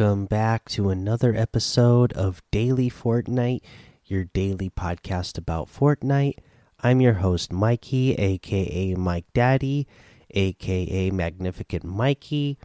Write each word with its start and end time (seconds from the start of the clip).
Welcome 0.00 0.24
back 0.24 0.66
to 0.70 0.88
another 0.88 1.34
episode 1.36 2.14
of 2.14 2.40
Daily 2.50 2.88
Fortnite, 2.88 3.60
your 4.06 4.24
daily 4.24 4.70
podcast 4.70 5.36
about 5.36 5.68
Fortnite. 5.68 6.38
I'm 6.82 7.02
your 7.02 7.12
host, 7.12 7.52
Mikey, 7.52 8.14
aka 8.14 8.94
Mike 8.94 9.26
Daddy, 9.34 9.86
aka 10.30 11.10
Magnificent 11.10 11.84
Mikey. 11.84 12.56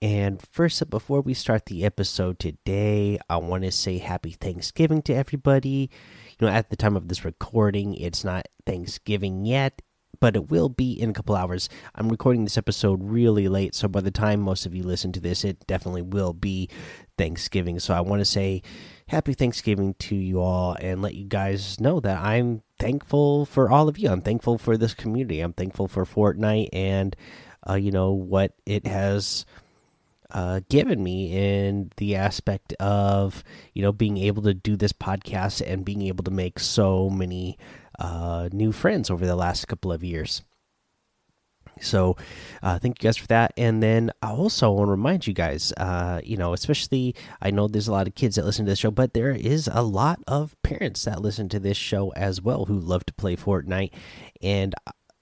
And 0.00 0.40
first 0.52 0.80
up, 0.80 0.90
before 0.90 1.22
we 1.22 1.34
start 1.34 1.66
the 1.66 1.84
episode 1.84 2.38
today, 2.38 3.18
I 3.28 3.38
want 3.38 3.64
to 3.64 3.72
say 3.72 3.98
happy 3.98 4.30
Thanksgiving 4.30 5.02
to 5.02 5.14
everybody. 5.14 5.90
You 6.38 6.46
know, 6.46 6.52
at 6.52 6.70
the 6.70 6.76
time 6.76 6.96
of 6.96 7.08
this 7.08 7.24
recording, 7.24 7.94
it's 7.94 8.22
not 8.22 8.46
Thanksgiving 8.64 9.44
yet, 9.44 9.82
but 10.20 10.36
it 10.36 10.50
will 10.50 10.68
be 10.68 10.92
in 10.92 11.10
a 11.10 11.12
couple 11.12 11.36
hours. 11.36 11.68
I'm 11.94 12.08
recording 12.08 12.44
this 12.44 12.58
episode 12.58 13.00
really 13.02 13.48
late, 13.48 13.74
so 13.74 13.88
by 13.88 14.00
the 14.00 14.10
time 14.10 14.40
most 14.40 14.66
of 14.66 14.74
you 14.74 14.82
listen 14.82 15.12
to 15.12 15.20
this, 15.20 15.44
it 15.44 15.66
definitely 15.66 16.02
will 16.02 16.32
be 16.32 16.68
Thanksgiving. 17.16 17.78
So 17.78 17.94
I 17.94 18.00
want 18.00 18.20
to 18.20 18.24
say 18.24 18.62
happy 19.08 19.34
Thanksgiving 19.34 19.94
to 19.94 20.14
you 20.14 20.40
all 20.40 20.76
and 20.80 21.02
let 21.02 21.14
you 21.14 21.24
guys 21.24 21.80
know 21.80 22.00
that 22.00 22.20
I'm 22.20 22.62
thankful 22.78 23.46
for 23.46 23.70
all 23.70 23.88
of 23.88 23.98
you. 23.98 24.10
I'm 24.10 24.20
thankful 24.20 24.58
for 24.58 24.76
this 24.76 24.94
community. 24.94 25.40
I'm 25.40 25.52
thankful 25.52 25.88
for 25.88 26.04
Fortnite 26.04 26.68
and, 26.72 27.16
uh, 27.68 27.74
you 27.74 27.90
know, 27.90 28.12
what 28.12 28.52
it 28.66 28.86
has 28.86 29.44
uh, 30.30 30.60
given 30.68 31.02
me 31.02 31.32
in 31.32 31.90
the 31.96 32.16
aspect 32.16 32.74
of 32.74 33.42
you 33.72 33.82
know 33.82 33.92
being 33.92 34.18
able 34.18 34.42
to 34.42 34.52
do 34.52 34.76
this 34.76 34.92
podcast 34.92 35.62
and 35.66 35.84
being 35.84 36.02
able 36.02 36.22
to 36.22 36.30
make 36.30 36.58
so 36.58 37.08
many 37.08 37.56
uh, 37.98 38.48
new 38.52 38.72
friends 38.72 39.10
over 39.10 39.26
the 39.26 39.36
last 39.36 39.66
couple 39.68 39.92
of 39.92 40.04
years. 40.04 40.42
So, 41.80 42.16
uh, 42.62 42.78
thank 42.78 43.02
you 43.02 43.08
guys 43.08 43.16
for 43.16 43.26
that. 43.28 43.52
And 43.56 43.82
then 43.82 44.10
I 44.22 44.30
also 44.30 44.70
want 44.72 44.88
to 44.88 44.92
remind 44.92 45.26
you 45.26 45.34
guys, 45.34 45.72
uh, 45.76 46.20
you 46.24 46.36
know, 46.36 46.52
especially 46.52 47.14
I 47.40 47.50
know 47.50 47.68
there's 47.68 47.88
a 47.88 47.92
lot 47.92 48.08
of 48.08 48.14
kids 48.14 48.36
that 48.36 48.44
listen 48.44 48.64
to 48.64 48.70
this 48.72 48.80
show, 48.80 48.90
but 48.90 49.14
there 49.14 49.30
is 49.30 49.68
a 49.72 49.82
lot 49.82 50.20
of 50.26 50.56
parents 50.62 51.04
that 51.04 51.22
listen 51.22 51.48
to 51.50 51.60
this 51.60 51.76
show 51.76 52.10
as 52.14 52.42
well 52.42 52.64
who 52.64 52.78
love 52.78 53.06
to 53.06 53.14
play 53.14 53.36
Fortnite. 53.36 53.92
And, 54.42 54.74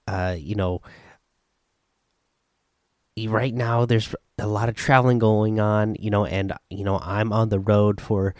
uh, 0.07 0.35
you 0.37 0.55
know, 0.55 0.81
right 3.27 3.53
now 3.53 3.85
there's 3.85 4.13
a 4.37 4.47
lot 4.47 4.69
of 4.69 4.75
traveling 4.75 5.19
going 5.19 5.59
on, 5.59 5.95
you 5.99 6.09
know, 6.09 6.25
and, 6.25 6.53
you 6.69 6.83
know, 6.83 6.99
I'm 6.99 7.33
on 7.33 7.49
the 7.49 7.59
road 7.59 7.99
for 7.99 8.35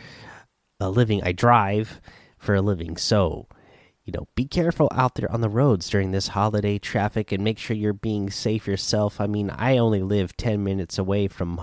a 0.79 0.89
living. 0.89 1.23
I 1.23 1.31
drive 1.31 1.99
for 2.37 2.55
a 2.55 2.61
living. 2.61 2.97
So, 2.97 3.47
you 4.07 4.13
know, 4.13 4.25
be 4.35 4.45
careful 4.45 4.87
out 4.93 5.15
there 5.15 5.29
on 5.29 5.41
the 5.41 5.49
roads 5.49 5.89
during 5.89 6.11
this 6.11 6.29
holiday 6.29 6.79
traffic 6.79 7.33
and 7.33 7.43
make 7.43 7.59
sure 7.59 7.75
you're 7.75 7.91
being 7.91 8.29
safe 8.29 8.65
yourself. 8.65 9.19
I 9.19 9.27
mean, 9.27 9.49
I 9.49 9.77
only 9.77 10.01
live 10.01 10.37
10 10.37 10.63
minutes 10.63 10.97
away 10.97 11.27
from 11.27 11.61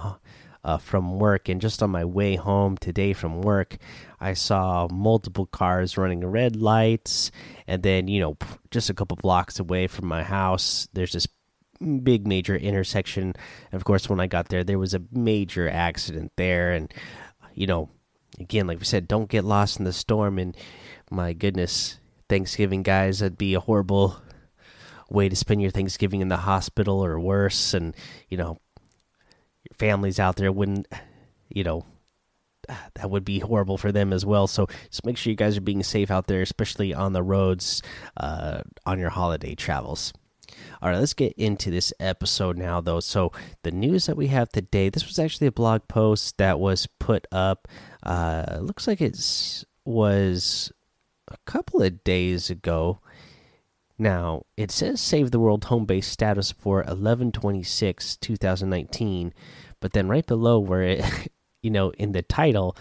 uh, 0.62 0.78
from 0.78 1.18
work 1.18 1.48
and 1.48 1.60
just 1.60 1.82
on 1.82 1.90
my 1.90 2.04
way 2.04 2.36
home 2.36 2.76
today 2.76 3.12
from 3.12 3.42
work, 3.42 3.76
I 4.20 4.32
saw 4.32 4.88
multiple 4.90 5.46
cars 5.46 5.98
running 5.98 6.24
red 6.24 6.56
lights 6.56 7.30
and 7.66 7.82
then, 7.82 8.08
you 8.08 8.20
know, 8.20 8.36
just 8.70 8.88
a 8.88 8.94
couple 8.94 9.16
blocks 9.16 9.58
away 9.58 9.86
from 9.86 10.06
my 10.06 10.22
house, 10.22 10.86
there's 10.92 11.12
this 11.12 11.28
big 12.02 12.26
major 12.26 12.56
intersection. 12.56 13.34
And 13.72 13.74
of 13.74 13.84
course, 13.84 14.08
when 14.08 14.20
I 14.20 14.26
got 14.26 14.48
there, 14.48 14.64
there 14.64 14.78
was 14.78 14.94
a 14.94 15.02
major 15.12 15.68
accident 15.68 16.32
there 16.36 16.72
and 16.72 16.92
you 17.54 17.66
know, 17.66 17.88
again, 18.38 18.66
like 18.66 18.78
we 18.78 18.84
said, 18.84 19.08
don't 19.08 19.30
get 19.30 19.44
lost 19.44 19.78
in 19.78 19.84
the 19.84 19.92
storm 19.92 20.38
and 20.38 20.56
my 21.10 21.33
goodness, 21.33 21.98
Thanksgiving, 22.34 22.83
guys. 22.83 23.20
That'd 23.20 23.39
be 23.39 23.55
a 23.55 23.61
horrible 23.61 24.17
way 25.08 25.28
to 25.28 25.36
spend 25.36 25.62
your 25.62 25.70
Thanksgiving 25.70 26.20
in 26.20 26.28
the 26.28 26.36
hospital 26.36 27.05
or 27.05 27.20
worse. 27.20 27.74
And, 27.74 27.95
you 28.28 28.36
know, 28.36 28.58
your 29.62 29.77
families 29.78 30.18
out 30.18 30.34
there 30.34 30.50
wouldn't, 30.50 30.89
you 31.48 31.62
know, 31.62 31.86
that 32.95 33.08
would 33.08 33.24
be 33.24 33.39
horrible 33.39 33.78
for 33.78 33.92
them 33.92 34.12
as 34.12 34.27
well. 34.27 34.48
So 34.48 34.67
just 34.90 35.06
make 35.06 35.17
sure 35.17 35.30
you 35.30 35.36
guys 35.36 35.56
are 35.56 35.61
being 35.61 35.84
safe 35.84 36.11
out 36.11 36.27
there, 36.27 36.42
especially 36.42 36.92
on 36.92 37.12
the 37.12 37.22
roads 37.22 37.83
uh, 38.17 38.62
on 38.84 38.98
your 38.98 39.11
holiday 39.11 39.55
travels. 39.55 40.12
All 40.83 40.90
right, 40.90 40.98
let's 40.98 41.14
get 41.14 41.34
into 41.34 41.70
this 41.70 41.92
episode 42.01 42.58
now, 42.58 42.80
though. 42.80 43.01
So, 43.01 43.33
the 43.62 43.70
news 43.70 44.06
that 44.06 44.16
we 44.16 44.27
have 44.28 44.51
today 44.51 44.89
this 44.89 45.06
was 45.06 45.18
actually 45.18 45.46
a 45.46 45.52
blog 45.52 45.89
post 45.89 46.36
that 46.39 46.61
was 46.61 46.86
put 46.98 47.27
up. 47.33 47.66
Uh, 48.02 48.58
looks 48.61 48.86
like 48.86 49.01
it 49.01 49.16
was 49.84 50.72
a 51.29 51.36
couple 51.45 51.83
of 51.83 52.05
days 52.05 52.51
ago. 52.51 53.01
Now, 53.98 54.45
it 54.57 54.70
says 54.70 55.01
Save 55.01 55.30
the 55.30 55.39
World 55.39 55.64
home 55.64 55.85
base 55.85 56.07
status 56.07 56.52
for 56.52 56.79
1126 56.79 58.17
2019, 58.17 59.33
but 59.80 59.92
then 59.92 60.08
right 60.08 60.27
below 60.27 60.58
where 60.58 60.83
it, 60.83 61.05
you 61.63 61.70
know, 61.70 61.90
in 61.90 62.13
the 62.13 62.23
title, 62.23 62.77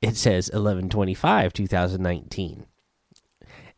it 0.00 0.16
says 0.16 0.46
1125 0.46 1.52
2019. 1.52 2.66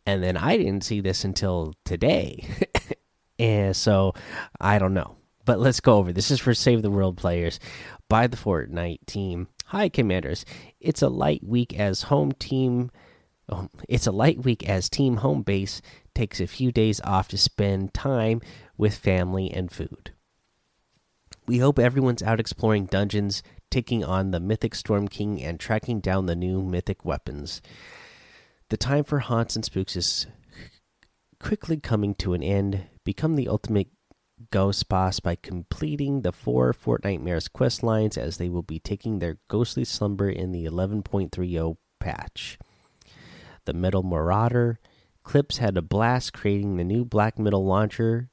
And 0.04 0.22
then 0.22 0.37
I 0.37 0.56
didn't 0.56 0.84
see 0.84 1.00
this 1.00 1.25
until 1.25 1.75
today. 1.84 2.47
and 3.38 3.75
so 3.75 4.15
I 4.60 4.78
don't 4.78 4.94
know. 4.94 5.16
But 5.44 5.59
let's 5.59 5.81
go 5.81 5.97
over. 5.97 6.12
This 6.12 6.31
is 6.31 6.41
for 6.41 6.54
Save 6.54 6.82
the 6.82 6.91
World 6.91 7.16
players 7.16 7.59
by 8.09 8.26
the 8.26 8.37
Fortnite 8.37 9.06
team. 9.06 9.48
Hi, 9.66 9.88
Commanders. 9.88 10.44
It's 10.81 11.03
a 11.03 11.09
light 11.09 11.42
week 11.42 11.78
as 11.78 12.03
home 12.03 12.32
team 12.32 12.91
um, 13.48 13.70
it's 13.88 14.06
a 14.06 14.12
light 14.12 14.44
week 14.44 14.69
as 14.69 14.88
Team 14.88 15.19
Home 15.19 15.42
Base 15.42 15.82
takes 16.14 16.41
a 16.41 16.47
few 16.47 16.72
days 16.72 17.00
off 17.03 17.28
to 17.28 17.38
spend 17.38 17.94
time 17.94 18.41
with 18.76 18.94
family 18.94 19.50
and 19.50 19.70
food. 19.70 20.12
We 21.47 21.58
hope 21.58 21.78
everyone's 21.78 22.22
out 22.22 22.38
exploring 22.38 22.86
dungeons, 22.86 23.42
taking 23.70 24.04
on 24.04 24.30
the 24.30 24.41
Mythic 24.41 24.75
Storm 24.75 25.08
King, 25.08 25.42
and 25.42 25.58
tracking 25.58 26.00
down 26.00 26.26
the 26.26 26.36
new 26.36 26.62
mythic 26.62 27.04
weapons. 27.04 27.60
The 28.69 28.76
time 28.76 29.04
for 29.04 29.19
haunts 29.19 29.56
and 29.56 29.64
spooks 29.64 29.97
is 29.97 30.26
quickly 31.41 31.78
coming 31.78 32.14
to 32.16 32.34
an 32.34 32.42
end. 32.42 32.84
Become 33.04 33.34
the 33.34 33.48
ultimate 33.48 33.88
ghost 34.50 34.88
boss 34.88 35.20
by 35.20 35.36
completing 35.36 36.22
the 36.22 36.32
four 36.32 36.72
Fortnitemares 36.72 37.53
quest 37.53 37.82
lines 37.82 38.16
as 38.16 38.36
they 38.36 38.48
will 38.48 38.62
be 38.62 38.78
taking 38.78 39.19
their 39.19 39.38
ghostly 39.48 39.84
slumber 39.84 40.28
in 40.28 40.53
the 40.53 40.64
11.30 40.64 41.76
patch 42.00 42.59
the 43.64 43.72
Metal 43.72 44.02
Marauder. 44.02 44.78
Clips 45.22 45.58
had 45.58 45.76
a 45.76 45.82
blast 45.82 46.32
creating 46.32 46.76
the 46.76 46.84
new 46.84 47.04
Black 47.04 47.38
Metal 47.38 47.64
launcher. 47.64 48.28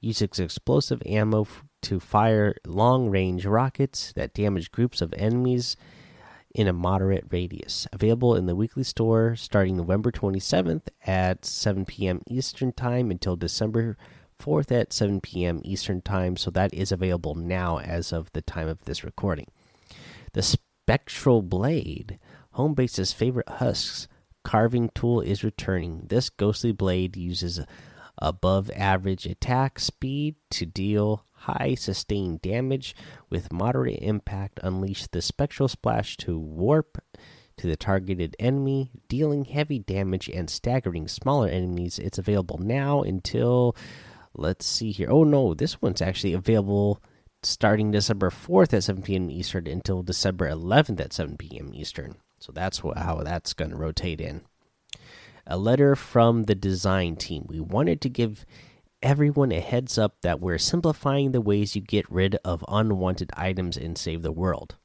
Uses 0.00 0.38
explosive 0.38 1.02
ammo 1.06 1.46
to 1.82 2.00
fire 2.00 2.54
long 2.66 3.10
range 3.10 3.46
rockets 3.46 4.12
that 4.14 4.34
damage 4.34 4.70
groups 4.70 5.00
of 5.00 5.14
enemies 5.16 5.76
in 6.54 6.68
a 6.68 6.72
moderate 6.72 7.24
radius. 7.30 7.86
Available 7.92 8.36
in 8.36 8.46
the 8.46 8.54
weekly 8.54 8.84
store 8.84 9.34
starting 9.36 9.76
November 9.76 10.12
27th 10.12 10.88
at 11.06 11.44
7 11.44 11.84
p.m. 11.84 12.20
Eastern 12.28 12.72
Time 12.72 13.10
until 13.10 13.36
December 13.36 13.96
4th 14.40 14.70
at 14.72 14.92
7 14.92 15.20
p.m. 15.20 15.60
Eastern 15.64 16.00
Time. 16.00 16.36
So 16.36 16.50
that 16.52 16.72
is 16.72 16.92
available 16.92 17.34
now 17.34 17.78
as 17.78 18.12
of 18.12 18.32
the 18.32 18.42
time 18.42 18.68
of 18.68 18.84
this 18.84 19.04
recording. 19.04 19.48
The 20.32 20.42
Spectral 20.42 21.42
Blade, 21.42 22.18
Homebase's 22.56 23.12
favorite 23.12 23.48
husks, 23.48 24.08
carving 24.44 24.90
tool 24.94 25.20
is 25.20 25.42
returning. 25.42 26.06
This 26.08 26.30
ghostly 26.30 26.72
blade 26.72 27.16
uses 27.16 27.60
above 28.18 28.70
average 28.76 29.26
attack 29.26 29.78
speed 29.78 30.36
to 30.50 30.64
deal 30.66 31.24
high 31.32 31.74
sustained 31.74 32.40
damage 32.40 32.94
with 33.28 33.52
moderate 33.52 33.98
impact. 34.00 34.60
Unleash 34.62 35.06
the 35.08 35.20
spectral 35.20 35.68
splash 35.68 36.16
to 36.18 36.38
warp 36.38 36.98
to 37.56 37.66
the 37.66 37.76
targeted 37.76 38.34
enemy, 38.38 38.90
dealing 39.08 39.44
heavy 39.44 39.78
damage 39.78 40.28
and 40.28 40.50
staggering 40.50 41.08
smaller 41.08 41.48
enemies. 41.48 41.98
It's 41.98 42.18
available 42.18 42.58
now 42.58 43.02
until 43.02 43.76
let's 44.34 44.66
see 44.66 44.90
here. 44.90 45.08
Oh 45.10 45.24
no, 45.24 45.54
this 45.54 45.80
one's 45.80 46.02
actually 46.02 46.32
available 46.32 47.02
starting 47.42 47.90
December 47.90 48.30
4th 48.30 48.72
at 48.72 48.84
7 48.84 49.02
p.m. 49.02 49.30
Eastern 49.30 49.66
until 49.66 50.02
December 50.02 50.48
11th 50.48 51.00
at 51.00 51.12
7 51.12 51.36
p.m. 51.36 51.72
Eastern. 51.74 52.16
So 52.44 52.52
that's 52.52 52.80
how 52.80 53.22
that's 53.24 53.54
going 53.54 53.70
to 53.70 53.76
rotate 53.76 54.20
in. 54.20 54.42
A 55.46 55.56
letter 55.56 55.96
from 55.96 56.42
the 56.42 56.54
design 56.54 57.16
team. 57.16 57.46
We 57.48 57.58
wanted 57.58 58.02
to 58.02 58.10
give 58.10 58.44
everyone 59.02 59.50
a 59.50 59.60
heads 59.60 59.96
up 59.96 60.16
that 60.20 60.40
we're 60.40 60.58
simplifying 60.58 61.32
the 61.32 61.40
ways 61.40 61.74
you 61.74 61.80
get 61.80 62.10
rid 62.10 62.34
of 62.44 62.62
unwanted 62.68 63.30
items 63.34 63.78
and 63.78 63.96
save 63.96 64.20
the 64.20 64.30
world. 64.30 64.76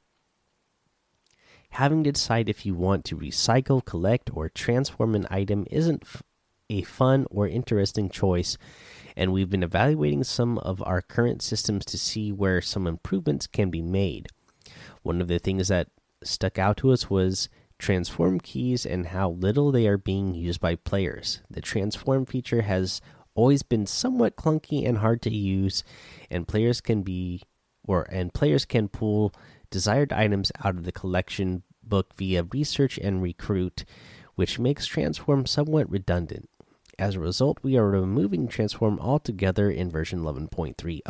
Having 1.72 2.04
to 2.04 2.12
decide 2.12 2.48
if 2.48 2.64
you 2.64 2.74
want 2.74 3.04
to 3.04 3.16
recycle, 3.18 3.84
collect, 3.84 4.30
or 4.32 4.48
transform 4.48 5.14
an 5.14 5.26
item 5.30 5.66
isn't 5.70 6.02
a 6.70 6.80
fun 6.80 7.26
or 7.30 7.46
interesting 7.46 8.08
choice, 8.08 8.56
and 9.14 9.34
we've 9.34 9.50
been 9.50 9.62
evaluating 9.62 10.24
some 10.24 10.56
of 10.56 10.82
our 10.84 11.02
current 11.02 11.42
systems 11.42 11.84
to 11.84 11.98
see 11.98 12.32
where 12.32 12.62
some 12.62 12.86
improvements 12.86 13.46
can 13.46 13.68
be 13.68 13.82
made. 13.82 14.28
One 15.02 15.20
of 15.20 15.28
the 15.28 15.38
things 15.38 15.68
that 15.68 15.88
stuck 16.22 16.58
out 16.58 16.76
to 16.78 16.92
us 16.92 17.08
was 17.08 17.48
transform 17.78 18.40
keys 18.40 18.84
and 18.84 19.08
how 19.08 19.30
little 19.30 19.72
they 19.72 19.86
are 19.86 19.98
being 19.98 20.34
used 20.34 20.60
by 20.60 20.76
players. 20.76 21.40
The 21.50 21.60
transform 21.60 22.26
feature 22.26 22.62
has 22.62 23.00
always 23.34 23.62
been 23.62 23.86
somewhat 23.86 24.36
clunky 24.36 24.86
and 24.86 24.98
hard 24.98 25.22
to 25.22 25.34
use, 25.34 25.82
and 26.30 26.46
players 26.46 26.80
can 26.80 27.02
be 27.02 27.42
or 27.86 28.02
and 28.10 28.32
players 28.34 28.64
can 28.64 28.88
pull 28.88 29.32
desired 29.70 30.12
items 30.12 30.52
out 30.62 30.76
of 30.76 30.84
the 30.84 30.92
collection 30.92 31.62
book 31.82 32.14
via 32.16 32.44
research 32.44 32.98
and 32.98 33.22
recruit, 33.22 33.84
which 34.34 34.58
makes 34.58 34.86
transform 34.86 35.46
somewhat 35.46 35.90
redundant. 35.90 36.48
As 36.98 37.14
a 37.14 37.20
result, 37.20 37.58
we 37.62 37.78
are 37.78 37.88
removing 37.88 38.46
transform 38.46 38.98
altogether 39.00 39.70
in 39.70 39.90
version 39.90 40.20
11.30. 40.20 41.00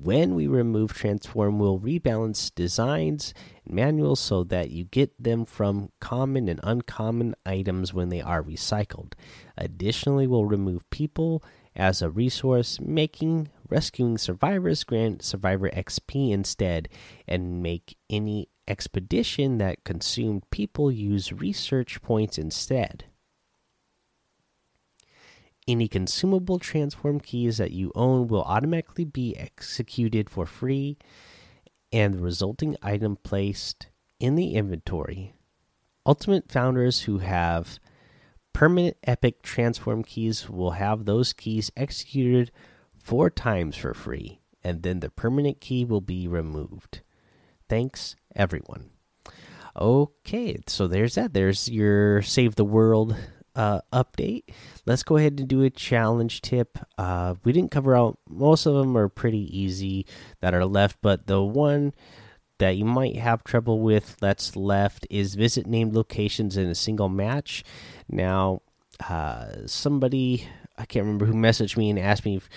When 0.00 0.36
we 0.36 0.46
remove 0.46 0.94
transform, 0.94 1.58
we'll 1.58 1.80
rebalance 1.80 2.54
designs 2.54 3.34
and 3.64 3.74
manuals 3.74 4.20
so 4.20 4.44
that 4.44 4.70
you 4.70 4.84
get 4.84 5.20
them 5.20 5.44
from 5.44 5.90
common 5.98 6.48
and 6.48 6.60
uncommon 6.62 7.34
items 7.44 7.92
when 7.92 8.08
they 8.08 8.20
are 8.20 8.40
recycled. 8.40 9.14
Additionally, 9.56 10.28
we'll 10.28 10.44
remove 10.44 10.88
people 10.90 11.42
as 11.74 12.00
a 12.00 12.10
resource, 12.10 12.78
making 12.80 13.48
rescuing 13.68 14.18
survivors 14.18 14.84
grant 14.84 15.24
survivor 15.24 15.68
XP 15.70 16.30
instead, 16.30 16.88
and 17.26 17.60
make 17.60 17.96
any 18.08 18.48
expedition 18.68 19.58
that 19.58 19.82
consumed 19.82 20.48
people 20.50 20.92
use 20.92 21.32
research 21.32 22.00
points 22.02 22.38
instead. 22.38 23.06
Any 25.68 25.86
consumable 25.86 26.58
transform 26.58 27.20
keys 27.20 27.58
that 27.58 27.72
you 27.72 27.92
own 27.94 28.26
will 28.26 28.42
automatically 28.42 29.04
be 29.04 29.36
executed 29.36 30.30
for 30.30 30.46
free, 30.46 30.96
and 31.92 32.14
the 32.14 32.22
resulting 32.22 32.74
item 32.82 33.16
placed 33.22 33.88
in 34.18 34.34
the 34.34 34.54
inventory. 34.54 35.34
Ultimate 36.06 36.50
founders 36.50 37.02
who 37.02 37.18
have 37.18 37.78
permanent 38.54 38.96
epic 39.04 39.42
transform 39.42 40.02
keys 40.02 40.48
will 40.48 40.70
have 40.70 41.04
those 41.04 41.34
keys 41.34 41.70
executed 41.76 42.50
four 42.96 43.28
times 43.28 43.76
for 43.76 43.92
free, 43.92 44.40
and 44.64 44.82
then 44.82 45.00
the 45.00 45.10
permanent 45.10 45.60
key 45.60 45.84
will 45.84 46.00
be 46.00 46.26
removed. 46.26 47.02
Thanks, 47.68 48.16
everyone. 48.34 48.88
Okay, 49.78 50.56
so 50.66 50.86
there's 50.86 51.16
that. 51.16 51.34
There's 51.34 51.68
your 51.68 52.22
Save 52.22 52.54
the 52.54 52.64
World 52.64 53.14
uh, 53.58 53.80
update. 53.92 54.44
Let's 54.86 55.02
go 55.02 55.16
ahead 55.16 55.40
and 55.40 55.48
do 55.48 55.62
a 55.62 55.70
challenge 55.70 56.40
tip. 56.40 56.78
Uh, 56.96 57.34
we 57.42 57.52
didn't 57.52 57.72
cover 57.72 57.96
out 57.96 58.18
most 58.28 58.64
of 58.66 58.74
them 58.74 58.96
are 58.96 59.08
pretty 59.08 59.58
easy 59.58 60.06
that 60.40 60.54
are 60.54 60.64
left, 60.64 60.98
but 61.02 61.26
the 61.26 61.42
one 61.42 61.92
that 62.58 62.76
you 62.76 62.84
might 62.84 63.16
have 63.16 63.44
trouble 63.44 63.80
with 63.80 64.16
that's 64.20 64.56
left 64.56 65.06
is 65.10 65.34
visit 65.34 65.66
named 65.66 65.92
locations 65.92 66.56
in 66.56 66.68
a 66.68 66.74
single 66.74 67.08
match. 67.08 67.64
Now, 68.08 68.62
uh, 69.08 69.66
somebody 69.66 70.48
I 70.78 70.84
can't 70.84 71.04
remember 71.04 71.26
who 71.26 71.34
messaged 71.34 71.76
me 71.76 71.90
and 71.90 71.98
asked 71.98 72.24
me, 72.24 72.36
if, 72.36 72.48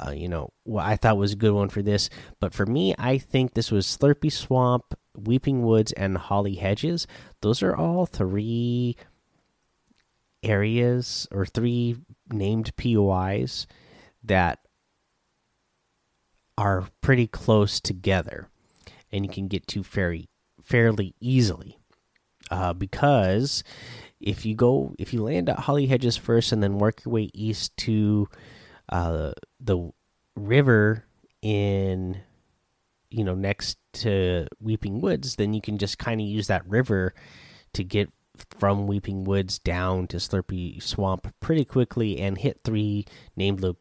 uh, 0.00 0.10
you 0.10 0.28
know, 0.28 0.48
what 0.64 0.86
I 0.86 0.96
thought 0.96 1.18
was 1.18 1.32
a 1.32 1.36
good 1.36 1.52
one 1.52 1.68
for 1.68 1.82
this. 1.82 2.08
But 2.40 2.54
for 2.54 2.64
me, 2.64 2.94
I 2.98 3.18
think 3.18 3.52
this 3.52 3.70
was 3.70 3.86
Slurpy 3.86 4.32
Swamp, 4.32 4.94
Weeping 5.14 5.62
Woods, 5.62 5.92
and 5.92 6.16
Holly 6.16 6.54
Hedges. 6.54 7.06
Those 7.42 7.62
are 7.62 7.76
all 7.76 8.06
three 8.06 8.96
areas 10.46 11.26
or 11.30 11.44
three 11.44 11.96
named 12.30 12.74
POIs 12.76 13.66
that 14.22 14.60
are 16.56 16.88
pretty 17.00 17.26
close 17.26 17.80
together 17.80 18.48
and 19.12 19.24
you 19.24 19.30
can 19.30 19.48
get 19.48 19.66
to 19.68 19.82
fairly 19.82 20.28
fairly 20.62 21.14
easily. 21.20 21.78
Uh, 22.50 22.72
because 22.72 23.64
if 24.20 24.46
you 24.46 24.54
go 24.54 24.94
if 24.98 25.12
you 25.12 25.22
land 25.22 25.48
at 25.48 25.60
Holly 25.60 25.86
Hedges 25.86 26.16
first 26.16 26.52
and 26.52 26.62
then 26.62 26.78
work 26.78 27.04
your 27.04 27.12
way 27.12 27.30
east 27.34 27.76
to 27.78 28.28
uh, 28.88 29.32
the 29.60 29.90
river 30.36 31.04
in 31.42 32.20
you 33.10 33.24
know 33.24 33.34
next 33.34 33.78
to 33.94 34.46
Weeping 34.60 35.00
Woods, 35.00 35.36
then 35.36 35.54
you 35.54 35.60
can 35.60 35.78
just 35.78 35.98
kind 35.98 36.20
of 36.20 36.26
use 36.26 36.46
that 36.46 36.68
river 36.68 37.14
to 37.72 37.82
get 37.82 38.10
from 38.58 38.86
Weeping 38.86 39.24
Woods 39.24 39.58
down 39.58 40.06
to 40.08 40.16
Slurpy 40.16 40.82
Swamp 40.82 41.32
pretty 41.40 41.64
quickly 41.64 42.18
and 42.20 42.38
hit 42.38 42.60
three 42.64 43.06
named 43.36 43.60
lo 43.60 43.76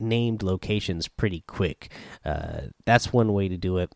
named 0.00 0.42
locations 0.42 1.08
pretty 1.08 1.40
quick. 1.46 1.90
Uh, 2.24 2.68
that's 2.84 3.12
one 3.12 3.32
way 3.32 3.48
to 3.48 3.56
do 3.56 3.78
it. 3.78 3.94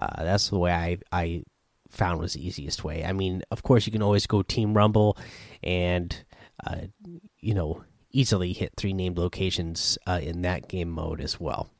Uh, 0.00 0.22
that's 0.24 0.50
the 0.50 0.58
way 0.58 0.72
I 0.72 0.98
I 1.12 1.44
found 1.90 2.20
was 2.20 2.34
the 2.34 2.46
easiest 2.46 2.84
way. 2.84 3.04
I 3.04 3.12
mean, 3.12 3.42
of 3.50 3.62
course, 3.62 3.86
you 3.86 3.92
can 3.92 4.02
always 4.02 4.26
go 4.26 4.42
Team 4.42 4.74
Rumble 4.74 5.16
and 5.62 6.24
uh, 6.66 6.86
you 7.40 7.54
know 7.54 7.84
easily 8.10 8.52
hit 8.52 8.72
three 8.76 8.92
named 8.92 9.18
locations 9.18 9.98
uh, 10.06 10.20
in 10.22 10.42
that 10.42 10.68
game 10.68 10.90
mode 10.90 11.20
as 11.20 11.40
well. 11.40 11.70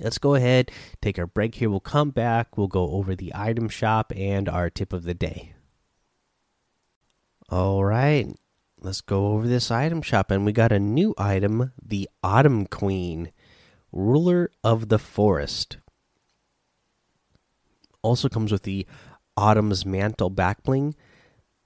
Let's 0.00 0.18
go 0.18 0.34
ahead, 0.34 0.70
take 1.00 1.18
our 1.18 1.26
break 1.26 1.54
here. 1.54 1.70
We'll 1.70 1.80
come 1.80 2.10
back. 2.10 2.58
We'll 2.58 2.66
go 2.66 2.90
over 2.90 3.14
the 3.14 3.32
item 3.34 3.68
shop 3.68 4.12
and 4.14 4.48
our 4.48 4.68
tip 4.68 4.92
of 4.92 5.04
the 5.04 5.14
day. 5.14 5.54
All 7.48 7.84
right, 7.84 8.26
let's 8.80 9.00
go 9.00 9.28
over 9.28 9.46
this 9.46 9.70
item 9.70 10.02
shop. 10.02 10.32
And 10.32 10.44
we 10.44 10.52
got 10.52 10.72
a 10.72 10.80
new 10.80 11.14
item 11.16 11.72
the 11.80 12.08
Autumn 12.22 12.66
Queen, 12.66 13.30
Ruler 13.92 14.50
of 14.64 14.88
the 14.88 14.98
Forest. 14.98 15.76
Also 18.02 18.28
comes 18.28 18.50
with 18.50 18.64
the 18.64 18.84
Autumn's 19.36 19.86
Mantle 19.86 20.30
back 20.30 20.64
bling, 20.64 20.96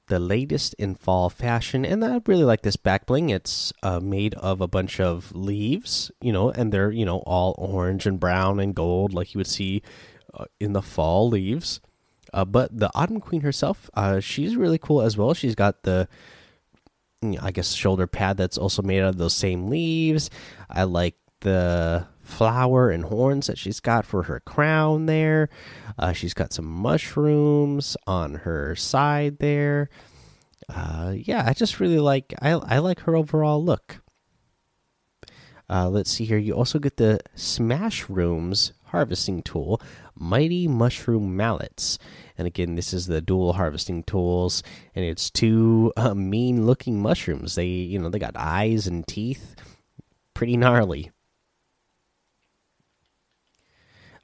the 0.08 0.18
latest 0.18 0.74
in 0.74 0.94
fall 0.96 1.30
fashion. 1.30 1.86
And 1.86 2.04
I 2.04 2.20
really 2.26 2.44
like 2.44 2.60
this 2.60 2.76
back 2.76 3.06
bling. 3.06 3.30
It's 3.30 3.72
uh, 3.82 4.00
made 4.00 4.34
of 4.34 4.60
a 4.60 4.68
bunch 4.68 5.00
of 5.00 5.34
leaves, 5.34 6.10
you 6.20 6.32
know, 6.32 6.50
and 6.50 6.72
they're, 6.72 6.90
you 6.90 7.06
know, 7.06 7.20
all 7.20 7.54
orange 7.56 8.06
and 8.06 8.20
brown 8.20 8.60
and 8.60 8.74
gold 8.74 9.14
like 9.14 9.32
you 9.32 9.38
would 9.38 9.46
see 9.46 9.80
uh, 10.34 10.44
in 10.58 10.74
the 10.74 10.82
fall 10.82 11.28
leaves. 11.30 11.80
Uh, 12.32 12.44
but 12.44 12.76
the 12.76 12.90
Autumn 12.94 13.20
Queen 13.20 13.40
herself, 13.42 13.90
uh, 13.94 14.20
she's 14.20 14.56
really 14.56 14.78
cool 14.78 15.02
as 15.02 15.16
well. 15.16 15.34
She's 15.34 15.54
got 15.54 15.82
the, 15.82 16.08
I 17.40 17.50
guess, 17.50 17.72
shoulder 17.72 18.06
pad 18.06 18.36
that's 18.36 18.58
also 18.58 18.82
made 18.82 19.00
out 19.00 19.10
of 19.10 19.18
those 19.18 19.34
same 19.34 19.68
leaves. 19.68 20.30
I 20.68 20.84
like 20.84 21.16
the 21.40 22.06
flower 22.22 22.90
and 22.90 23.04
horns 23.04 23.46
that 23.48 23.58
she's 23.58 23.80
got 23.80 24.06
for 24.06 24.24
her 24.24 24.40
crown 24.40 25.06
there. 25.06 25.48
Uh, 25.98 26.12
she's 26.12 26.34
got 26.34 26.52
some 26.52 26.66
mushrooms 26.66 27.96
on 28.06 28.36
her 28.36 28.76
side 28.76 29.38
there. 29.38 29.90
Uh, 30.68 31.14
yeah, 31.16 31.42
I 31.46 31.52
just 31.52 31.80
really 31.80 31.98
like 31.98 32.32
I 32.40 32.50
I 32.52 32.78
like 32.78 33.00
her 33.00 33.16
overall 33.16 33.62
look. 33.64 34.02
Uh, 35.68 35.88
let's 35.88 36.10
see 36.10 36.24
here. 36.24 36.38
You 36.38 36.54
also 36.54 36.78
get 36.78 36.96
the 36.96 37.20
Smash 37.34 38.08
Rooms 38.08 38.72
harvesting 38.90 39.42
tool, 39.42 39.80
Mighty 40.14 40.68
Mushroom 40.68 41.36
Mallets. 41.36 41.98
And 42.36 42.46
again, 42.46 42.74
this 42.74 42.92
is 42.92 43.06
the 43.06 43.20
dual 43.20 43.54
harvesting 43.54 44.02
tools, 44.02 44.62
and 44.94 45.04
it's 45.04 45.30
two 45.30 45.92
uh, 45.96 46.14
mean-looking 46.14 47.00
mushrooms. 47.00 47.54
They, 47.54 47.66
you 47.66 47.98
know, 47.98 48.08
they 48.08 48.18
got 48.18 48.36
eyes 48.36 48.86
and 48.86 49.06
teeth, 49.06 49.54
pretty 50.34 50.56
gnarly. 50.56 51.10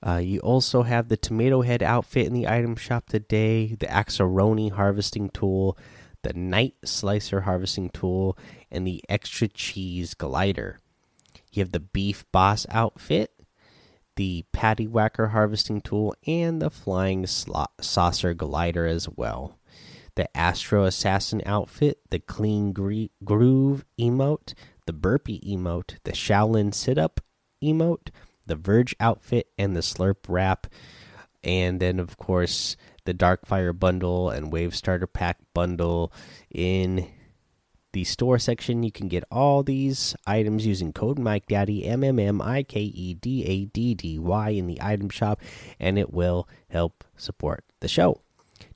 Uh, 0.06 0.18
you 0.18 0.38
also 0.40 0.82
have 0.82 1.08
the 1.08 1.16
tomato 1.16 1.62
head 1.62 1.82
outfit 1.82 2.26
in 2.26 2.32
the 2.32 2.46
item 2.46 2.76
shop 2.76 3.08
today, 3.08 3.74
the 3.78 3.86
Axeroni 3.86 4.70
harvesting 4.70 5.30
tool, 5.30 5.76
the 6.22 6.32
night 6.32 6.74
slicer 6.84 7.40
harvesting 7.42 7.90
tool, 7.90 8.38
and 8.70 8.86
the 8.86 9.02
extra 9.08 9.48
cheese 9.48 10.14
glider. 10.14 10.80
You 11.52 11.60
have 11.60 11.72
the 11.72 11.80
beef 11.80 12.24
boss 12.32 12.66
outfit, 12.70 13.32
the 14.16 14.44
patty 14.52 14.86
whacker 14.86 15.28
harvesting 15.28 15.80
tool, 15.80 16.14
and 16.26 16.60
the 16.60 16.70
flying 16.70 17.26
saucer 17.26 18.34
glider 18.34 18.86
as 18.86 19.08
well. 19.08 19.58
The 20.14 20.34
Astro 20.36 20.84
Assassin 20.84 21.42
outfit, 21.44 22.00
the 22.10 22.18
clean 22.18 22.72
groove 22.72 23.84
emote, 24.00 24.54
the 24.86 24.92
burpee 24.92 25.40
emote, 25.46 25.98
the 26.04 26.12
Shaolin 26.12 26.72
sit 26.72 26.96
up 26.96 27.20
emote, 27.62 28.08
the 28.46 28.56
Verge 28.56 28.96
outfit, 28.98 29.48
and 29.58 29.76
the 29.76 29.80
Slurp 29.80 30.24
wrap. 30.28 30.66
And 31.44 31.80
then, 31.80 32.00
of 32.00 32.16
course, 32.16 32.76
the 33.04 33.14
Darkfire 33.14 33.78
bundle 33.78 34.30
and 34.30 34.52
Wave 34.52 34.74
Starter 34.74 35.06
Pack 35.06 35.38
bundle 35.52 36.12
in 36.50 37.08
the 37.96 38.04
store 38.04 38.38
section. 38.38 38.82
You 38.82 38.92
can 38.92 39.08
get 39.08 39.24
all 39.30 39.62
these 39.62 40.14
items 40.26 40.66
using 40.66 40.92
code 40.92 41.18
Mike 41.18 41.46
Daddy 41.46 41.86
M 41.86 42.04
M 42.04 42.18
M 42.18 42.42
I 42.42 42.62
K 42.62 42.80
E 42.80 43.14
D 43.14 43.42
A 43.46 43.64
D 43.64 43.94
D 43.94 44.18
Y 44.18 44.50
in 44.50 44.66
the 44.66 44.78
item 44.82 45.08
shop, 45.08 45.40
and 45.80 45.98
it 45.98 46.12
will 46.12 46.46
help 46.68 47.04
support 47.16 47.64
the 47.80 47.88
show. 47.88 48.20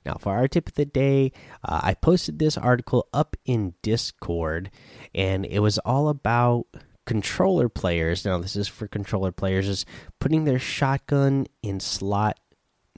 Now, 0.03 0.15
for 0.15 0.33
our 0.33 0.47
tip 0.47 0.69
of 0.69 0.73
the 0.73 0.85
day, 0.85 1.33
uh, 1.63 1.81
I 1.83 1.93
posted 1.93 2.39
this 2.39 2.57
article 2.57 3.07
up 3.13 3.37
in 3.45 3.75
Discord, 3.83 4.71
and 5.13 5.45
it 5.45 5.59
was 5.59 5.77
all 5.79 6.09
about 6.09 6.65
controller 7.05 7.69
players. 7.69 8.25
Now, 8.25 8.39
this 8.39 8.55
is 8.55 8.67
for 8.67 8.87
controller 8.87 9.31
players, 9.31 9.67
is 9.67 9.85
putting 10.19 10.45
their 10.45 10.57
shotgun 10.57 11.45
in 11.61 11.79
slot 11.79 12.39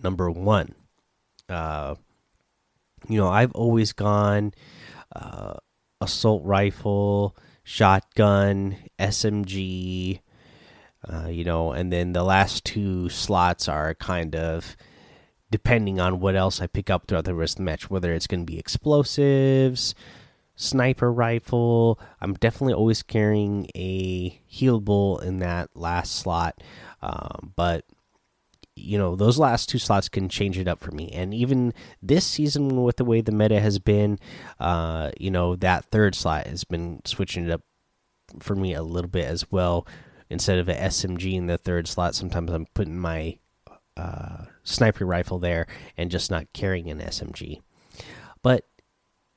number 0.01 0.31
one. 0.31 0.73
Uh, 1.49 1.95
you 3.09 3.17
know, 3.17 3.27
I've 3.27 3.51
always 3.51 3.91
gone 3.91 4.53
uh, 5.13 5.55
assault 6.03 6.43
rifle, 6.43 7.35
shotgun, 7.63 8.77
SMG, 8.99 10.19
uh, 11.07 11.27
you 11.27 11.43
know, 11.43 11.71
and 11.71 11.91
then 11.91 12.13
the 12.13 12.23
last 12.23 12.63
two 12.63 13.09
slots 13.09 13.67
are 13.67 13.93
kind 13.95 14.35
of 14.35 14.77
depending 15.51 15.99
on 15.99 16.19
what 16.19 16.35
else 16.35 16.61
I 16.61 16.67
pick 16.67 16.89
up 16.89 17.07
throughout 17.07 17.25
the 17.25 17.35
rest 17.35 17.53
of 17.53 17.57
the 17.57 17.63
match, 17.63 17.89
whether 17.89 18.11
it's 18.13 18.25
going 18.25 18.39
to 18.39 18.51
be 18.51 18.57
explosives, 18.57 19.93
sniper 20.55 21.11
rifle. 21.11 21.99
I'm 22.21 22.33
definitely 22.33 22.73
always 22.73 23.03
carrying 23.03 23.67
a 23.75 24.41
healable 24.51 25.21
in 25.21 25.39
that 25.39 25.69
last 25.75 26.15
slot, 26.15 26.63
um, 27.01 27.53
but 27.55 27.85
you 28.75 28.97
know 28.97 29.15
those 29.15 29.37
last 29.37 29.69
two 29.69 29.77
slots 29.77 30.09
can 30.09 30.29
change 30.29 30.57
it 30.57 30.67
up 30.67 30.79
for 30.79 30.91
me. 30.91 31.09
And 31.11 31.33
even 31.33 31.73
this 32.01 32.25
season 32.25 32.83
with 32.83 32.97
the 32.97 33.05
way 33.05 33.21
the 33.21 33.31
meta 33.31 33.59
has 33.59 33.79
been 33.79 34.19
uh 34.59 35.11
you 35.19 35.31
know 35.31 35.55
that 35.57 35.85
third 35.85 36.15
slot 36.15 36.47
has 36.47 36.63
been 36.63 37.01
switching 37.05 37.45
it 37.45 37.51
up 37.51 37.61
for 38.39 38.55
me 38.55 38.73
a 38.73 38.83
little 38.83 39.09
bit 39.09 39.25
as 39.25 39.51
well. 39.51 39.87
Instead 40.29 40.57
of 40.57 40.67
a 40.67 40.73
smg 40.73 41.31
in 41.31 41.45
the 41.45 41.59
third 41.59 41.87
slot 41.87 42.15
sometimes 42.15 42.49
i'm 42.51 42.65
putting 42.73 42.97
my 42.97 43.37
uh 43.97 44.45
sniper 44.63 45.05
rifle 45.05 45.37
there 45.37 45.67
and 45.95 46.09
just 46.09 46.31
not 46.31 46.51
carrying 46.53 46.89
an 46.89 46.97
smg 46.97 47.61
but 48.41 48.65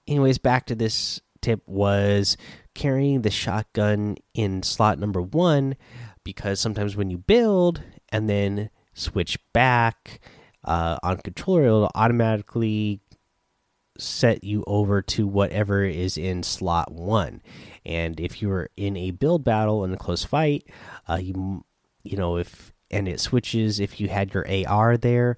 anyways 0.07 0.39
back 0.39 0.65
to 0.65 0.75
this 0.75 1.21
tip 1.43 1.61
was 1.67 2.39
carrying 2.75 3.23
the 3.23 3.31
shotgun 3.31 4.17
in 4.33 4.63
slot 4.63 4.99
number 4.99 5.21
one 5.21 5.77
because 6.25 6.61
sometimes 6.61 6.97
when 6.97 7.11
you 7.11 7.19
build 7.19 7.83
and 8.09 8.31
then 8.31 8.71
switch 8.97 9.39
back 9.53 10.21
uh, 10.65 10.97
on 11.03 11.19
controller, 11.19 11.65
it'll 11.65 11.91
automatically 11.95 13.01
set 13.99 14.45
you 14.45 14.65
over 14.67 15.01
to 15.01 15.27
whatever 15.27 15.85
is 15.85 16.19
in 16.19 16.43
slot 16.43 16.93
one. 16.93 17.41
And 17.85 18.19
if 18.21 18.43
you're 18.43 18.71
in 18.77 18.97
a 18.97 19.13
build 19.13 19.45
battle 19.45 19.85
in 19.85 19.93
a 19.93 19.97
close 19.97 20.25
fight, 20.25 20.69
uh, 21.09 21.19
you 21.23 21.65
you 22.03 22.17
know 22.17 22.37
if 22.37 22.73
and 22.91 23.09
it 23.09 23.21
switches 23.21 23.81
if 23.81 24.01
you 24.01 24.09
had 24.09 24.35
your 24.35 24.47
AR 24.69 24.97
there, 24.97 25.37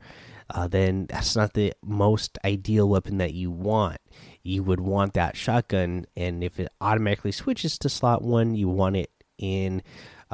uh, 0.51 0.67
then 0.69 1.07
that's 1.07 1.37
not 1.37 1.55
the 1.55 1.73
most 1.83 2.39
ideal 2.45 2.89
weapon 2.89 3.19
that 3.19 3.35
you 3.35 3.51
want. 3.51 3.99
You 4.43 4.63
would 4.63 4.81
want 4.81 5.15
that 5.15 5.37
shotgun, 5.37 6.07
and 6.17 6.43
if 6.43 6.59
it 6.59 6.69
automatically 6.81 7.33
switches 7.33 7.79
to 7.79 7.89
slot 7.89 8.23
one, 8.23 8.55
you 8.55 8.69
want 8.69 8.97
it 8.97 9.11
in 9.37 9.83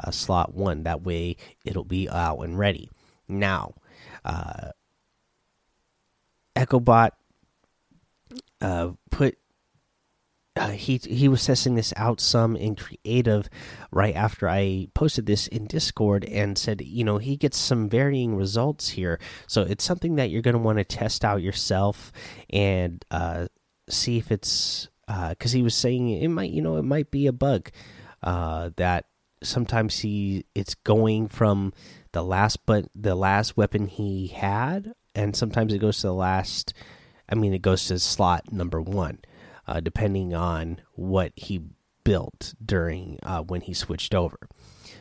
uh, 0.01 0.11
slot 0.11 0.53
one. 0.53 0.83
That 0.83 1.03
way, 1.03 1.35
it'll 1.65 1.83
be 1.83 2.09
out 2.09 2.39
and 2.39 2.57
ready. 2.57 2.89
Now, 3.27 3.75
uh, 4.23 4.69
EchoBot 6.55 7.11
uh, 8.61 8.91
put 9.11 9.37
uh, 10.57 10.69
he 10.69 10.97
he 10.97 11.27
was 11.27 11.45
testing 11.45 11.75
this 11.75 11.93
out 11.97 12.21
some 12.21 12.55
in 12.55 12.75
creative 12.75 13.49
right 13.91 14.15
after 14.15 14.47
I 14.47 14.87
posted 14.93 15.25
this 15.25 15.47
in 15.47 15.67
Discord 15.67 16.23
and 16.23 16.57
said 16.57 16.81
you 16.81 17.03
know 17.03 17.17
he 17.17 17.35
gets 17.35 17.57
some 17.57 17.89
varying 17.89 18.35
results 18.35 18.89
here. 18.89 19.19
So 19.47 19.63
it's 19.63 19.83
something 19.83 20.15
that 20.15 20.29
you're 20.29 20.41
going 20.41 20.55
to 20.55 20.61
want 20.61 20.77
to 20.77 20.85
test 20.85 21.25
out 21.25 21.41
yourself 21.41 22.13
and 22.49 23.03
uh, 23.11 23.47
see 23.89 24.17
if 24.17 24.31
it's 24.31 24.87
because 25.07 25.53
uh, 25.53 25.57
he 25.57 25.61
was 25.61 25.75
saying 25.75 26.09
it 26.09 26.29
might 26.29 26.51
you 26.51 26.61
know 26.61 26.77
it 26.77 26.85
might 26.85 27.11
be 27.11 27.27
a 27.27 27.33
bug 27.33 27.69
uh, 28.23 28.69
that 28.77 29.05
sometimes 29.43 29.99
he 29.99 30.45
it's 30.55 30.73
going 30.73 31.27
from 31.27 31.73
the 32.15 32.23
last 32.23 32.65
but 32.65 32.85
the 32.95 33.13
last 33.15 33.55
weapon 33.55 33.87
he 33.87 34.27
had 34.27 34.93
and 35.13 35.35
sometimes 35.35 35.73
it 35.73 35.79
goes 35.79 35.97
to 35.97 36.07
the 36.07 36.13
last 36.13 36.73
i 37.29 37.35
mean 37.35 37.53
it 37.53 37.61
goes 37.61 37.85
to 37.87 37.99
slot 37.99 38.51
number 38.51 38.81
one 38.81 39.19
uh, 39.67 39.79
depending 39.79 40.33
on 40.33 40.79
what 40.93 41.31
he 41.35 41.61
built 42.05 42.53
during 42.63 43.19
uh, 43.23 43.41
when 43.41 43.61
he 43.61 43.73
switched 43.73 44.15
over. 44.15 44.37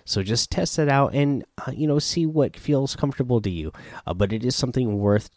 So 0.04 0.22
just 0.22 0.50
test 0.50 0.78
it 0.78 0.88
out 0.88 1.14
and 1.14 1.44
uh, 1.64 1.70
you 1.72 1.86
know 1.86 1.98
see 1.98 2.26
what 2.26 2.56
feels 2.56 2.96
comfortable 2.96 3.40
to 3.42 3.50
you. 3.50 3.72
Uh, 4.06 4.14
but 4.14 4.32
it 4.32 4.44
is 4.44 4.56
something 4.56 4.98
worth 4.98 5.30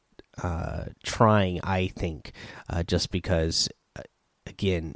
uh, 0.43 0.85
trying 1.03 1.59
i 1.63 1.87
think 1.87 2.31
uh, 2.69 2.83
just 2.83 3.09
because 3.09 3.69
again 4.45 4.93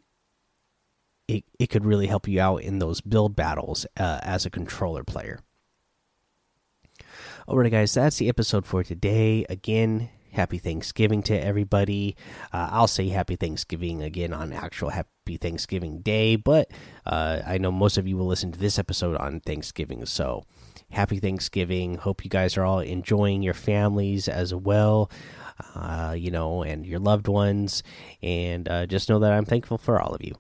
it, 1.28 1.44
it 1.60 1.68
could 1.68 1.84
really 1.84 2.06
help 2.06 2.28
you 2.28 2.40
out 2.40 2.58
in 2.58 2.78
those 2.78 3.02
build 3.02 3.36
battles 3.36 3.88
as 3.96 4.46
a 4.46 4.52
controller 4.52 5.04
player 5.04 5.40
Alright, 7.48 7.72
guys, 7.72 7.96
that's 7.96 8.18
the 8.18 8.30
episode 8.30 8.68
for 8.68 8.84
today. 8.84 9.46
Again, 9.50 10.10
happy 10.32 10.60
Thanksgiving 10.60 11.24
to 11.24 11.34
everybody. 11.34 12.16
Uh, 12.54 12.70
I'll 12.72 12.88
say 12.88 13.10
happy 13.10 13.36
Thanksgiving 13.36 14.04
again 14.04 14.32
on 14.32 14.54
actual 14.54 14.90
happy 14.90 15.38
Thanksgiving 15.38 16.02
Day, 16.02 16.36
but 16.36 16.70
uh, 17.04 17.42
I 17.46 17.58
know 17.58 17.72
most 17.72 17.98
of 17.98 18.08
you 18.08 18.16
will 18.16 18.28
listen 18.28 18.52
to 18.52 18.60
this 18.60 18.78
episode 18.78 19.18
on 19.18 19.40
Thanksgiving. 19.40 20.06
So 20.06 20.46
happy 20.92 21.20
Thanksgiving. 21.20 21.96
Hope 21.96 22.24
you 22.24 22.30
guys 22.30 22.58
are 22.58 22.64
all 22.64 22.80
enjoying 22.80 23.42
your 23.42 23.54
families 23.54 24.28
as 24.28 24.54
well. 24.54 25.12
Uh, 25.76 26.16
you 26.18 26.32
know, 26.32 26.64
and 26.64 26.88
your 26.88 27.00
loved 27.00 27.28
ones, 27.28 27.84
and 28.24 28.68
uh, 28.68 28.88
just 28.88 29.10
know 29.10 29.20
that 29.20 29.32
I'm 29.32 29.46
thankful 29.46 29.78
for 29.78 30.02
all 30.02 30.16
of 30.16 30.24
you. 30.24 30.36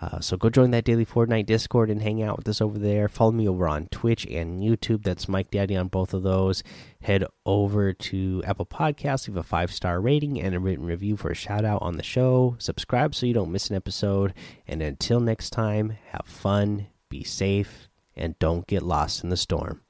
Uh, 0.00 0.20
so 0.20 0.36
go 0.36 0.50
join 0.50 0.70
that 0.72 0.84
daily 0.84 1.06
Fortnite 1.06 1.46
Discord 1.46 1.90
and 1.90 2.02
hang 2.02 2.22
out 2.22 2.36
with 2.36 2.48
us 2.48 2.60
over 2.60 2.78
there. 2.78 3.08
Follow 3.08 3.32
me 3.32 3.48
over 3.48 3.66
on 3.68 3.86
Twitch 3.86 4.26
and 4.26 4.60
YouTube. 4.60 5.02
That's 5.02 5.28
Mike 5.28 5.50
Daddy 5.50 5.76
on 5.76 5.88
both 5.88 6.12
of 6.12 6.22
those. 6.22 6.62
Head 7.02 7.24
over 7.46 7.92
to 7.92 8.42
Apple 8.44 8.66
Podcasts, 8.66 9.28
leave 9.28 9.36
a 9.36 9.42
five 9.42 9.72
star 9.72 10.00
rating 10.00 10.40
and 10.40 10.54
a 10.54 10.60
written 10.60 10.84
review 10.84 11.16
for 11.16 11.30
a 11.30 11.34
shout 11.34 11.64
out 11.64 11.82
on 11.82 11.96
the 11.96 12.02
show. 12.02 12.56
Subscribe 12.58 13.14
so 13.14 13.26
you 13.26 13.34
don't 13.34 13.52
miss 13.52 13.70
an 13.70 13.76
episode. 13.76 14.34
And 14.66 14.82
until 14.82 15.20
next 15.20 15.50
time, 15.50 15.96
have 16.10 16.26
fun, 16.26 16.88
be 17.08 17.24
safe, 17.24 17.88
and 18.16 18.38
don't 18.38 18.66
get 18.66 18.82
lost 18.82 19.24
in 19.24 19.30
the 19.30 19.36
storm. 19.36 19.83